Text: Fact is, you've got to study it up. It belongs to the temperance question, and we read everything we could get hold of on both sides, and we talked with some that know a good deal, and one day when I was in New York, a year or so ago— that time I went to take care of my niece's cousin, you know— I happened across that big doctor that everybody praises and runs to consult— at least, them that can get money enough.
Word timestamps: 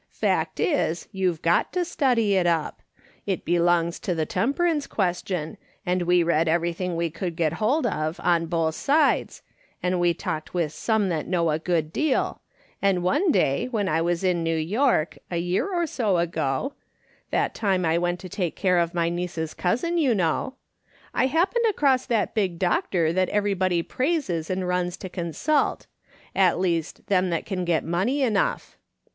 Fact 0.13 0.59
is, 0.59 1.07
you've 1.11 1.43
got 1.43 1.71
to 1.73 1.85
study 1.85 2.33
it 2.33 2.47
up. 2.47 2.81
It 3.27 3.45
belongs 3.45 3.99
to 3.99 4.15
the 4.15 4.25
temperance 4.25 4.87
question, 4.87 5.57
and 5.85 6.01
we 6.01 6.23
read 6.23 6.47
everything 6.47 6.95
we 6.95 7.11
could 7.11 7.35
get 7.35 7.53
hold 7.61 7.85
of 7.85 8.19
on 8.23 8.47
both 8.47 8.73
sides, 8.73 9.43
and 9.83 9.99
we 9.99 10.15
talked 10.15 10.55
with 10.55 10.71
some 10.73 11.09
that 11.09 11.27
know 11.27 11.51
a 11.51 11.59
good 11.59 11.93
deal, 11.93 12.41
and 12.81 13.03
one 13.03 13.31
day 13.31 13.67
when 13.67 13.87
I 13.87 14.01
was 14.01 14.23
in 14.23 14.43
New 14.43 14.57
York, 14.57 15.19
a 15.29 15.37
year 15.37 15.71
or 15.71 15.85
so 15.85 16.17
ago— 16.17 16.73
that 17.29 17.53
time 17.53 17.85
I 17.85 17.99
went 17.99 18.19
to 18.21 18.27
take 18.29 18.55
care 18.55 18.79
of 18.79 18.95
my 18.95 19.07
niece's 19.07 19.53
cousin, 19.53 19.99
you 19.99 20.15
know— 20.15 20.55
I 21.13 21.27
happened 21.27 21.65
across 21.69 22.07
that 22.07 22.33
big 22.33 22.57
doctor 22.57 23.13
that 23.13 23.29
everybody 23.29 23.83
praises 23.83 24.49
and 24.49 24.67
runs 24.67 24.97
to 24.97 25.09
consult— 25.09 25.85
at 26.35 26.57
least, 26.59 27.05
them 27.05 27.29
that 27.29 27.45
can 27.45 27.65
get 27.65 27.83
money 27.83 28.23
enough. 28.23 28.79